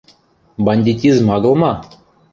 [0.67, 1.71] Бандитизм агыл ма?